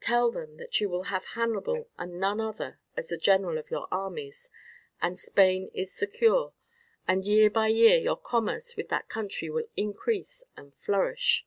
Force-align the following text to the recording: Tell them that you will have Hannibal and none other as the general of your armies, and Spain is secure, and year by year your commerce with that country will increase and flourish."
Tell 0.00 0.30
them 0.30 0.56
that 0.56 0.80
you 0.80 0.88
will 0.88 1.02
have 1.12 1.24
Hannibal 1.36 1.90
and 1.98 2.18
none 2.18 2.40
other 2.40 2.78
as 2.96 3.08
the 3.08 3.18
general 3.18 3.58
of 3.58 3.70
your 3.70 3.86
armies, 3.90 4.50
and 5.02 5.18
Spain 5.18 5.70
is 5.74 5.92
secure, 5.92 6.54
and 7.06 7.26
year 7.26 7.50
by 7.50 7.68
year 7.68 7.98
your 7.98 8.16
commerce 8.16 8.76
with 8.78 8.88
that 8.88 9.10
country 9.10 9.50
will 9.50 9.68
increase 9.76 10.42
and 10.56 10.74
flourish." 10.74 11.46